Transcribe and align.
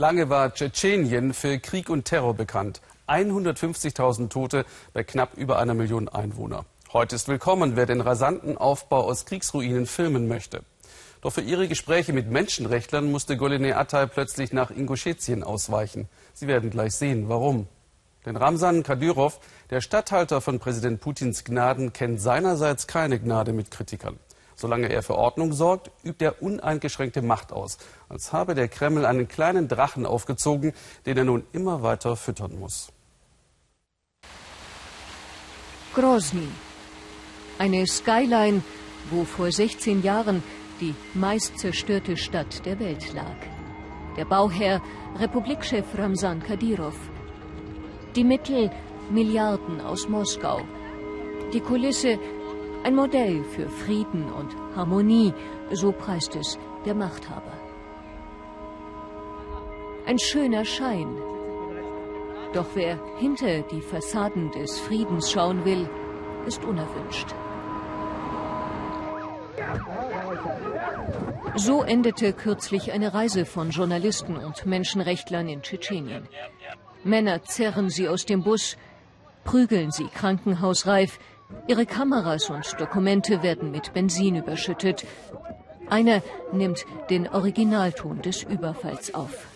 Lange 0.00 0.30
war 0.30 0.54
Tschetschenien 0.54 1.34
für 1.34 1.58
Krieg 1.58 1.90
und 1.90 2.06
Terror 2.06 2.32
bekannt. 2.32 2.80
150.000 3.06 4.30
Tote 4.30 4.64
bei 4.94 5.04
knapp 5.04 5.36
über 5.36 5.58
einer 5.58 5.74
Million 5.74 6.08
Einwohner. 6.08 6.64
Heute 6.94 7.16
ist 7.16 7.28
willkommen, 7.28 7.76
wer 7.76 7.84
den 7.84 8.00
rasanten 8.00 8.56
Aufbau 8.56 9.04
aus 9.04 9.26
Kriegsruinen 9.26 9.84
filmen 9.84 10.26
möchte. 10.26 10.62
Doch 11.20 11.34
für 11.34 11.42
ihre 11.42 11.68
Gespräche 11.68 12.14
mit 12.14 12.30
Menschenrechtlern 12.30 13.10
musste 13.10 13.36
Goline 13.36 13.76
Atay 13.76 14.06
plötzlich 14.06 14.54
nach 14.54 14.70
Ingushetien 14.70 15.44
ausweichen. 15.44 16.08
Sie 16.32 16.46
werden 16.46 16.70
gleich 16.70 16.92
sehen, 16.92 17.28
warum. 17.28 17.68
Denn 18.24 18.36
Ramsan 18.36 18.82
Kadyrov, 18.82 19.38
der 19.68 19.82
Statthalter 19.82 20.40
von 20.40 20.60
Präsident 20.60 21.02
Putins 21.02 21.44
Gnaden, 21.44 21.92
kennt 21.92 22.22
seinerseits 22.22 22.86
keine 22.86 23.20
Gnade 23.20 23.52
mit 23.52 23.70
Kritikern. 23.70 24.18
Solange 24.60 24.90
er 24.90 25.02
für 25.02 25.14
Ordnung 25.14 25.54
sorgt, 25.54 25.90
übt 26.04 26.22
er 26.22 26.42
uneingeschränkte 26.42 27.22
Macht 27.22 27.50
aus, 27.50 27.78
als 28.10 28.34
habe 28.34 28.54
der 28.54 28.68
Kreml 28.68 29.06
einen 29.06 29.26
kleinen 29.26 29.68
Drachen 29.68 30.04
aufgezogen, 30.04 30.74
den 31.06 31.16
er 31.16 31.24
nun 31.24 31.44
immer 31.52 31.82
weiter 31.82 32.14
füttern 32.14 32.58
muss. 32.58 32.92
Grozny. 35.94 36.46
Eine 37.58 37.86
Skyline, 37.86 38.62
wo 39.10 39.24
vor 39.24 39.50
16 39.50 40.02
Jahren 40.02 40.42
die 40.82 40.94
meist 41.14 41.58
zerstörte 41.58 42.18
Stadt 42.18 42.66
der 42.66 42.78
Welt 42.80 43.14
lag. 43.14 43.36
Der 44.18 44.26
Bauherr, 44.26 44.82
Republikchef 45.18 45.86
Ramsan 45.96 46.42
Kadyrov. 46.42 46.96
Die 48.14 48.24
Mittel, 48.24 48.70
Milliarden 49.10 49.80
aus 49.80 50.06
Moskau. 50.06 50.60
Die 51.54 51.60
Kulisse, 51.60 52.18
ein 52.84 52.94
Modell 52.94 53.44
für 53.44 53.68
Frieden 53.68 54.32
und 54.32 54.54
Harmonie, 54.74 55.34
so 55.72 55.92
preist 55.92 56.36
es 56.36 56.58
der 56.84 56.94
Machthaber. 56.94 57.52
Ein 60.06 60.18
schöner 60.18 60.64
Schein. 60.64 61.16
Doch 62.52 62.66
wer 62.74 62.98
hinter 63.18 63.62
die 63.62 63.80
Fassaden 63.80 64.50
des 64.52 64.80
Friedens 64.80 65.30
schauen 65.30 65.64
will, 65.64 65.88
ist 66.46 66.64
unerwünscht. 66.64 67.34
So 71.56 71.82
endete 71.82 72.32
kürzlich 72.32 72.92
eine 72.92 73.12
Reise 73.12 73.44
von 73.44 73.70
Journalisten 73.70 74.36
und 74.36 74.66
Menschenrechtlern 74.66 75.48
in 75.48 75.62
Tschetschenien. 75.62 76.26
Männer 77.04 77.42
zerren 77.44 77.90
sie 77.90 78.08
aus 78.08 78.24
dem 78.24 78.42
Bus, 78.42 78.76
prügeln 79.44 79.90
sie 79.90 80.06
krankenhausreif, 80.06 81.18
ihre 81.66 81.86
Kameras 81.86 82.50
und 82.50 82.80
Dokumente 82.80 83.42
werden 83.42 83.70
mit 83.70 83.92
Benzin 83.92 84.36
überschüttet. 84.36 85.04
Einer 85.88 86.22
nimmt 86.52 86.84
den 87.10 87.28
Originalton 87.28 88.22
des 88.22 88.42
Überfalls 88.44 89.14
auf. 89.14 89.46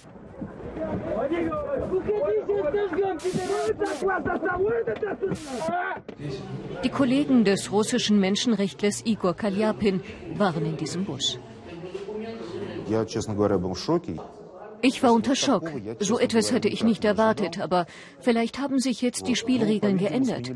Die 6.82 6.88
Kollegen 6.90 7.44
des 7.44 7.70
russischen 7.70 8.18
Menschenrechtlers 8.18 9.02
Igor 9.06 9.34
Kalyapin 9.34 10.00
waren 10.36 10.66
in 10.66 10.76
diesem 10.76 11.04
Bus. 11.04 11.38
Ich 14.86 15.02
war 15.02 15.14
unter 15.14 15.34
Schock. 15.34 15.72
So 15.98 16.18
etwas 16.18 16.52
hatte 16.52 16.68
ich 16.68 16.84
nicht 16.84 17.06
erwartet, 17.06 17.58
aber 17.58 17.86
vielleicht 18.20 18.58
haben 18.58 18.78
sich 18.78 19.00
jetzt 19.00 19.26
die 19.26 19.34
Spielregeln 19.34 19.96
geändert. 19.96 20.52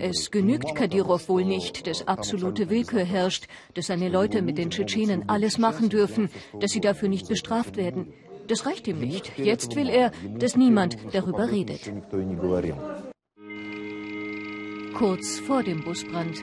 Es 0.00 0.32
genügt 0.32 0.74
Kadyrov 0.74 1.28
wohl 1.28 1.44
nicht, 1.44 1.86
dass 1.86 2.08
absolute 2.08 2.70
Willkür 2.70 3.04
herrscht, 3.04 3.46
dass 3.74 3.86
seine 3.86 4.08
Leute 4.08 4.42
mit 4.42 4.58
den 4.58 4.70
Tschetschenen 4.70 5.28
alles 5.28 5.58
machen 5.58 5.90
dürfen, 5.90 6.28
dass 6.58 6.72
sie 6.72 6.80
dafür 6.80 7.08
nicht 7.08 7.28
bestraft 7.28 7.76
werden. 7.76 8.12
Das 8.48 8.66
reicht 8.66 8.88
ihm 8.88 8.98
nicht. 8.98 9.38
Jetzt 9.38 9.76
will 9.76 9.88
er, 9.88 10.10
dass 10.40 10.56
niemand 10.56 10.96
darüber 11.12 11.48
redet. 11.48 11.92
Kurz 14.94 15.38
vor 15.38 15.62
dem 15.62 15.84
Busbrand. 15.84 16.42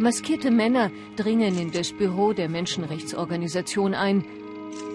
Maskierte 0.00 0.50
Männer 0.50 0.90
dringen 1.16 1.58
in 1.58 1.72
das 1.72 1.92
Büro 1.92 2.32
der 2.32 2.48
Menschenrechtsorganisation 2.48 3.92
ein. 3.92 4.24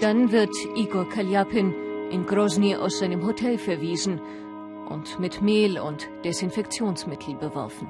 Dann 0.01 0.31
wird 0.31 0.53
Igor 0.75 1.07
Kalyapin 1.09 1.73
in 2.11 2.25
Grozny 2.25 2.75
aus 2.75 2.99
seinem 2.99 3.25
Hotel 3.25 3.57
verwiesen 3.57 4.21
und 4.89 5.19
mit 5.19 5.41
Mehl 5.41 5.79
und 5.79 6.07
Desinfektionsmittel 6.23 7.35
beworfen. 7.35 7.87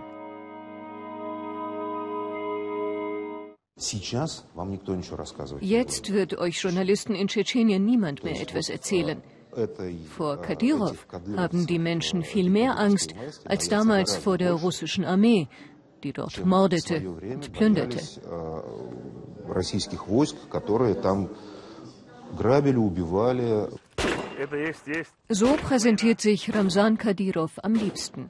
Jetzt 5.60 6.14
wird 6.14 6.38
euch 6.38 6.64
Journalisten 6.64 7.14
in 7.14 7.28
Tschetschenien 7.28 7.84
niemand 7.84 8.24
mehr 8.24 8.40
etwas 8.40 8.70
erzählen. 8.70 9.22
Vor 10.18 10.42
Kadyrov 10.42 11.06
haben 11.36 11.68
die 11.68 11.80
Menschen 11.80 12.24
viel 12.24 12.50
mehr 12.50 12.78
Angst 12.78 13.14
als 13.46 13.68
damals 13.68 14.16
vor 14.16 14.38
der 14.38 14.54
russischen 14.54 15.04
Armee, 15.04 15.48
die 16.04 16.14
dort 16.14 16.46
mordete 16.46 17.02
und 17.10 17.52
plünderte. 17.52 18.00
So 25.30 25.54
präsentiert 25.56 26.22
sich 26.22 26.54
Ramsan 26.54 26.98
Kadyrov 26.98 27.52
am 27.64 27.74
liebsten. 27.74 28.30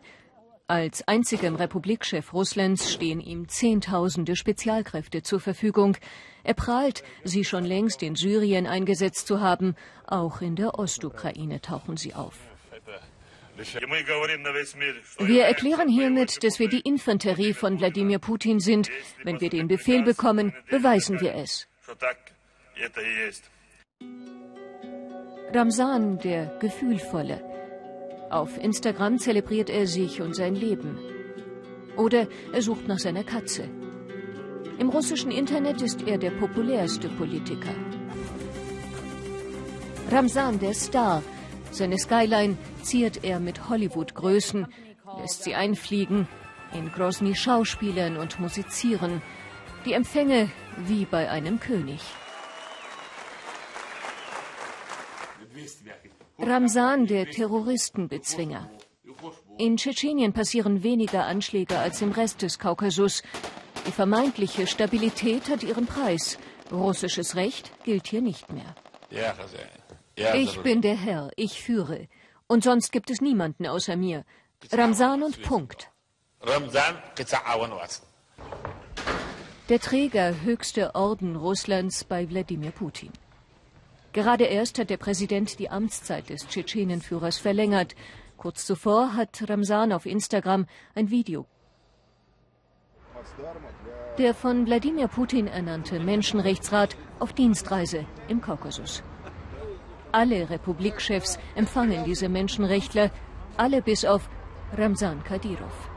Als 0.67 1.07
einzigem 1.07 1.55
Republikchef 1.55 2.33
Russlands 2.33 2.91
stehen 2.91 3.19
ihm 3.19 3.47
Zehntausende 3.47 4.35
Spezialkräfte 4.35 5.21
zur 5.21 5.39
Verfügung. 5.39 5.95
Er 6.43 6.55
prahlt, 6.55 7.03
sie 7.23 7.45
schon 7.45 7.63
längst 7.63 8.01
in 8.01 8.15
Syrien 8.15 8.65
eingesetzt 8.65 9.27
zu 9.27 9.41
haben. 9.41 9.75
Auch 10.07 10.41
in 10.41 10.55
der 10.55 10.79
Ostukraine 10.79 11.61
tauchen 11.61 11.97
sie 11.97 12.15
auf. 12.15 12.39
Wir 15.19 15.45
erklären 15.45 15.87
hiermit, 15.87 16.43
dass 16.43 16.59
wir 16.59 16.67
die 16.67 16.81
Infanterie 16.81 17.53
von 17.53 17.79
Wladimir 17.79 18.19
Putin 18.19 18.59
sind. 18.59 18.89
Wenn 19.23 19.39
wir 19.39 19.49
den 19.49 19.67
Befehl 19.67 20.03
bekommen, 20.03 20.53
beweisen 20.69 21.21
wir 21.21 21.35
es. 21.35 21.67
Ramsan, 25.53 26.19
der 26.19 26.47
Gefühlvolle. 26.59 27.41
Auf 28.29 28.61
Instagram 28.61 29.19
zelebriert 29.19 29.69
er 29.69 29.87
sich 29.87 30.21
und 30.21 30.35
sein 30.35 30.55
Leben. 30.55 30.99
Oder 31.95 32.27
er 32.51 32.61
sucht 32.61 32.87
nach 32.87 32.99
seiner 32.99 33.23
Katze. 33.23 33.69
Im 34.77 34.89
russischen 34.89 35.31
Internet 35.31 35.81
ist 35.81 36.05
er 36.05 36.17
der 36.17 36.31
populärste 36.31 37.07
Politiker. 37.07 37.73
Ramsan, 40.11 40.59
der 40.59 40.73
Star. 40.73 41.23
Seine 41.71 41.97
Skyline 41.97 42.57
ziert 42.81 43.23
er 43.23 43.39
mit 43.39 43.69
Hollywood-Größen, 43.69 44.67
lässt 45.21 45.43
sie 45.43 45.55
einfliegen, 45.55 46.27
in 46.73 46.91
Grozny 46.91 47.35
schauspielern 47.35 48.17
und 48.17 48.39
musizieren. 48.39 49.21
Die 49.85 49.93
Empfänge 49.93 50.49
wie 50.85 51.05
bei 51.05 51.29
einem 51.29 51.59
König. 51.59 52.01
Ramsan, 56.37 57.07
der 57.07 57.29
Terroristenbezwinger. 57.29 58.69
In 59.57 59.77
Tschetschenien 59.77 60.33
passieren 60.33 60.83
weniger 60.83 61.25
Anschläge 61.25 61.79
als 61.79 62.01
im 62.01 62.11
Rest 62.11 62.41
des 62.41 62.59
Kaukasus. 62.59 63.23
Die 63.87 63.91
vermeintliche 63.91 64.67
Stabilität 64.67 65.49
hat 65.49 65.63
ihren 65.63 65.85
Preis. 65.85 66.37
Russisches 66.71 67.35
Recht 67.35 67.71
gilt 67.83 68.07
hier 68.07 68.21
nicht 68.21 68.51
mehr. 68.51 68.75
Ich 70.33 70.59
bin 70.59 70.81
der 70.81 70.95
Herr, 70.95 71.31
ich 71.35 71.61
führe. 71.61 72.07
Und 72.47 72.63
sonst 72.63 72.91
gibt 72.91 73.09
es 73.09 73.21
niemanden 73.21 73.65
außer 73.65 73.95
mir. 73.95 74.25
Ramsan 74.71 75.23
und 75.23 75.41
Punkt. 75.43 75.91
Der 79.69 79.79
Träger 79.79 80.41
höchste 80.41 80.95
Orden 80.95 81.35
Russlands 81.35 82.03
bei 82.03 82.29
Wladimir 82.29 82.71
Putin. 82.71 83.11
Gerade 84.15 84.45
erst 84.45 84.79
hat 84.79 84.89
der 84.89 84.95
Präsident 84.95 85.59
die 85.59 85.69
Amtszeit 85.69 86.29
des 86.29 86.47
Tschetschenenführers 86.47 87.37
verlängert. 87.37 87.95
Kurz 88.37 88.65
zuvor 88.65 89.13
hat 89.13 89.43
Ramsan 89.49 89.91
auf 89.91 90.05
Instagram 90.05 90.67
ein 90.95 91.09
Video. 91.09 91.45
Der 94.17 94.33
von 94.33 94.65
Wladimir 94.67 95.09
Putin 95.09 95.47
ernannte 95.47 95.99
Menschenrechtsrat 95.99 96.95
auf 97.19 97.33
Dienstreise 97.33 98.05
im 98.29 98.39
Kaukasus. 98.39 99.03
Alle 100.13 100.49
Republikchefs 100.49 101.37
empfangen 101.53 102.05
diese 102.05 102.29
Menschenrechtler, 102.29 103.11
alle 103.57 103.81
bis 103.81 104.05
auf 104.05 104.29
Ramsan 104.77 105.25
Kadyrov. 105.25 105.89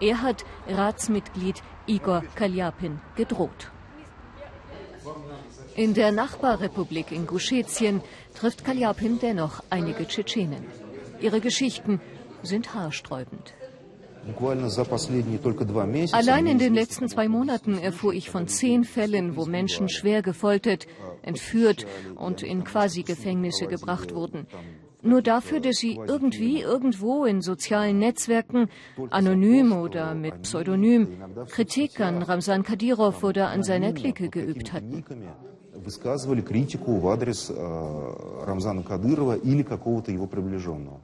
Er 0.00 0.22
hat 0.22 0.44
Ratsmitglied 0.66 1.62
Igor 1.86 2.24
Kalyapin 2.34 3.00
gedroht. 3.14 3.70
In 5.76 5.92
der 5.92 6.12
Nachbarrepublik 6.12 7.10
Ingushetien 7.10 8.00
trifft 8.34 8.64
Kalyapin 8.64 9.18
dennoch 9.18 9.62
einige 9.70 10.06
Tschetschenen. 10.06 10.64
Ihre 11.20 11.40
Geschichten 11.40 12.00
sind 12.42 12.74
haarsträubend. 12.74 13.54
Allein 16.12 16.46
in 16.46 16.58
den 16.58 16.74
letzten 16.74 17.08
zwei 17.08 17.28
Monaten 17.28 17.76
erfuhr 17.76 18.14
ich 18.14 18.30
von 18.30 18.46
zehn 18.46 18.84
Fällen, 18.84 19.36
wo 19.36 19.46
Menschen 19.46 19.88
schwer 19.88 20.22
gefoltert, 20.22 20.86
entführt 21.22 21.86
und 22.14 22.42
in 22.42 22.64
Quasi-Gefängnisse 22.64 23.66
gebracht 23.66 24.14
wurden. 24.14 24.46
Nur 25.02 25.20
dafür, 25.20 25.60
dass 25.60 25.76
sie 25.76 26.00
irgendwie 26.06 26.62
irgendwo 26.62 27.26
in 27.26 27.42
sozialen 27.42 27.98
Netzwerken, 27.98 28.70
anonym 29.10 29.72
oder 29.72 30.14
mit 30.14 30.42
Pseudonym, 30.42 31.08
Kritik 31.50 32.00
an 32.00 32.22
Ramsan 32.22 32.62
Kadyrov 32.62 33.22
oder 33.22 33.48
an 33.48 33.62
seiner 33.62 33.92
Clique 33.92 34.30
geübt 34.30 34.72
hatten 34.72 35.04
высказывали 35.83 36.41
критику 36.41 36.97
в 36.97 37.07
адрес 37.07 37.49
э, 37.49 38.43
Рамзана 38.45 38.83
Кадырова 38.83 39.35
или 39.37 39.63
какого-то 39.63 40.11
его 40.11 40.27
приближенного. 40.27 41.01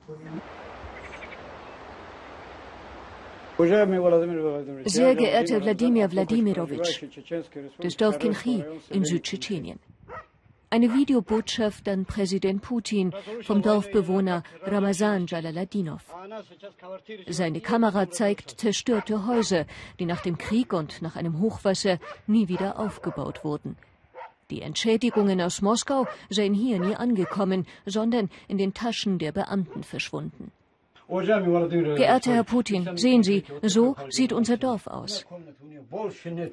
Sehr 3.57 5.15
geehrter 5.15 5.62
Wladimir 5.62 6.12
Wladimirovich, 6.12 7.07
das 7.80 7.95
Dorf 7.95 8.19
Kinchi 8.19 8.65
in 8.89 9.06
Südtschetschenien. 9.06 9.80
Eine 10.69 10.94
Videobotschaft 10.94 11.88
an 11.88 12.03
Präsident 12.06 12.62
Putin 12.62 13.13
vom 13.44 13.62
Dorfbewohner 13.62 14.44
Ramazan 14.63 15.25
Jalaladinov. 15.25 16.01
Seine 17.30 17.62
Kamera 17.62 18.09
zeigt 18.09 18.59
zerstörte 18.59 19.25
Häuser, 19.25 19.68
die 20.00 20.06
nach 20.06 20.21
dem 20.21 20.38
Krieg 20.38 20.74
und 20.74 21.01
nach 21.01 21.15
einem 21.15 21.39
Hochwasser 21.39 22.00
nie 22.27 22.50
wieder 22.50 22.77
aufgebaut 22.77 23.45
wurden. 23.45 23.77
Die 24.50 24.62
Entschädigungen 24.62 25.41
aus 25.41 25.62
Moskau 25.62 26.06
seien 26.29 26.55
hier 26.55 26.81
nie 26.81 26.97
angekommen, 26.97 27.67
sondern 27.87 28.31
in 28.49 28.58
den 28.58 28.75
Taschen 28.75 29.19
der 29.19 29.32
Beamten 29.32 29.82
verschwunden. 29.85 30.50
Geehrter 31.08 32.35
Herr 32.35 32.44
Putin, 32.44 32.97
sehen 32.97 33.25
Sie, 33.25 33.44
so 33.62 33.97
sieht 34.11 34.32
unser 34.32 34.56
Dorf 34.56 34.87
aus. 34.87 35.26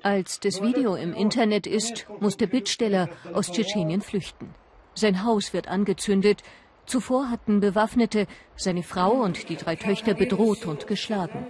Als 0.01 0.39
das 0.39 0.61
Video 0.63 0.95
im 0.95 1.13
Internet 1.13 1.67
ist, 1.67 2.07
muss 2.19 2.37
der 2.37 2.47
Bittsteller 2.47 3.09
aus 3.33 3.51
Tschetschenien 3.51 4.01
flüchten. 4.01 4.49
Sein 4.95 5.23
Haus 5.23 5.53
wird 5.53 5.67
angezündet. 5.67 6.41
Zuvor 6.87 7.29
hatten 7.29 7.59
Bewaffnete 7.59 8.25
seine 8.55 8.81
Frau 8.81 9.11
und 9.11 9.49
die 9.49 9.57
drei 9.57 9.75
Töchter 9.75 10.15
bedroht 10.15 10.65
und 10.65 10.87
geschlagen. 10.87 11.45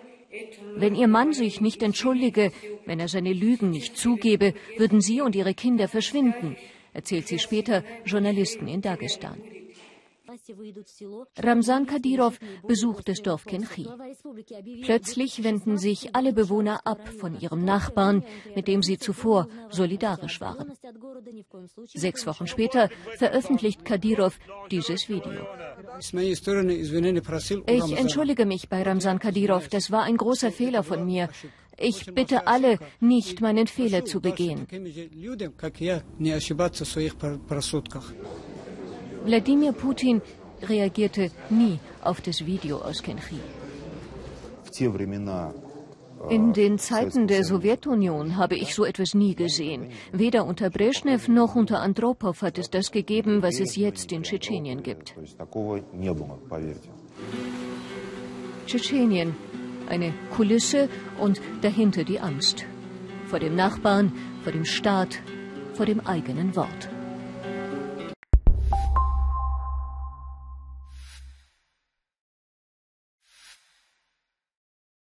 Wenn 0.76 0.96
ihr 0.96 1.08
Mann 1.08 1.34
sich 1.34 1.62
nicht 1.62 1.82
entschuldige, 1.82 2.52
wenn 2.86 3.00
er 3.00 3.08
seine 3.08 3.34
Lügen 3.34 3.70
nicht 3.72 3.98
zugebe, 3.98 4.54
würden 4.78 5.02
sie 5.02 5.22
und 5.22 5.36
ihre 5.36 5.54
Kinder 5.54 5.88
verschwinden, 5.88 6.56
erzählt 6.94 7.28
sie 7.28 7.40
später 7.40 7.84
Journalisten 8.06 8.68
in 8.68 8.82
Dagestan. 8.82 9.42
Ramsan 11.38 11.86
Kadyrov 11.86 12.40
besucht 12.68 13.08
das 13.10 13.22
Dorf 13.22 13.46
Kenchi. 13.46 13.88
Plötzlich 14.84 15.44
wenden 15.44 15.78
sich 15.78 16.16
alle 16.16 16.34
Bewohner 16.34 16.82
ab 16.86 17.08
von 17.20 17.40
ihrem 17.40 17.64
Nachbarn, 17.66 18.24
mit 18.56 18.68
dem 18.68 18.82
sie 18.84 18.98
zuvor 18.98 19.48
solidarisch 19.70 20.42
waren. 20.42 20.74
Sechs 21.94 22.26
Wochen 22.28 22.48
später 22.48 22.90
veröffentlicht 23.18 23.86
Kadyrov 23.86 24.40
dieses 24.72 25.10
Video. 25.10 25.46
Ich 27.68 27.98
entschuldige 27.98 28.46
mich 28.46 28.70
bei 28.70 28.84
Ramsan 28.84 29.20
Kadyrov, 29.20 29.68
das 29.70 29.92
war 29.92 30.04
ein 30.04 30.18
großer 30.18 30.52
Fehler 30.52 30.84
von 30.84 31.06
mir. 31.06 31.30
Ich 31.80 32.06
bitte 32.14 32.48
alle, 32.48 32.80
nicht 33.00 33.40
meinen 33.40 33.68
Fehler 33.68 34.04
zu 34.04 34.20
begehen. 34.20 34.68
Wladimir 39.26 39.74
Putin 39.74 40.22
reagierte 40.62 41.32
nie 41.50 41.80
auf 42.02 42.22
das 42.22 42.46
Video 42.46 42.78
aus 42.78 43.02
Kenchi. 43.02 43.40
In 46.30 46.54
den 46.54 46.78
Zeiten 46.80 47.28
der 47.28 47.44
Sowjetunion 47.44 48.38
habe 48.38 48.56
ich 48.56 48.74
so 48.74 48.86
etwas 48.86 49.14
nie 49.14 49.36
gesehen. 49.36 49.90
Weder 50.12 50.46
unter 50.46 50.70
Brezhnev 50.70 51.28
noch 51.28 51.56
unter 51.56 51.80
Andropov 51.80 52.42
hat 52.42 52.58
es 52.58 52.70
das 52.70 52.92
gegeben, 52.92 53.42
was 53.44 53.60
es 53.60 53.76
jetzt 53.76 54.12
in 54.12 54.24
Tschetschenien 54.24 54.82
gibt. 54.82 55.16
Tschetschenien, 58.66 59.36
eine 59.88 60.14
Kulisse 60.36 60.90
und 61.20 61.40
dahinter 61.62 62.04
die 62.04 62.20
Angst. 62.20 62.66
Vor 63.28 63.40
dem 63.40 63.56
Nachbarn, 63.56 64.12
vor 64.44 64.52
dem 64.52 64.66
Staat, 64.66 65.22
vor 65.74 65.86
dem 65.86 66.00
eigenen 66.02 66.56
Wort. 66.56 66.90